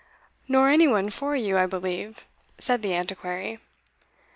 [0.47, 2.25] "Nor any one for you, I believe,"
[2.57, 3.59] said the Antiquary.